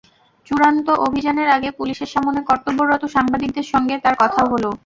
চূড়ান্ত 0.47 0.87
অভিযানের 1.07 1.49
আগে 1.49 1.69
পুলিশের 1.79 2.09
সামনে 2.13 2.39
কর্তব্যরত 2.49 3.03
সাংবাদিকদের 3.15 3.65
সঙ্গে 3.73 3.95
তাঁর 4.03 4.15
কথাও 4.21 4.47
হলো। 4.53 4.69